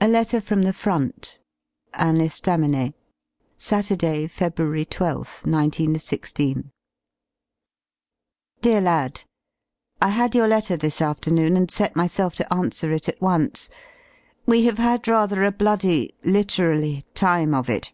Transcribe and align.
A 0.00 0.08
LETTER 0.08 0.40
FROM 0.40 0.62
THE 0.62 0.72
FRONT 0.72 1.38
An 1.92 2.16
Estaminet 2.16 2.94
•J^/wr^^^, 3.58 4.24
Feb. 4.24 4.50
I2th, 4.54 4.88
1916. 5.44 6.70
Dear 8.62 8.80
Lad, 8.80 9.24
I 10.00 10.08
had 10.08 10.34
your 10.34 10.48
letter 10.48 10.78
this 10.78 11.02
afternoon 11.02 11.58
and 11.58 11.70
set 11.70 11.94
myself 11.94 12.34
to 12.36 12.50
answer 12.54 12.90
it 12.90 13.06
at 13.06 13.20
once. 13.20 13.68
We 14.46 14.64
have 14.64 14.78
had 14.78 15.06
rather 15.06 15.44
a 15.44 15.52
bloody— 15.52 16.14
literally— 16.24 17.04
time 17.28 17.52
of 17.52 17.68
it. 17.68 17.92